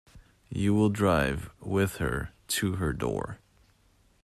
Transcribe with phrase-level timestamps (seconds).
[0.49, 3.37] You will drive with her to her door.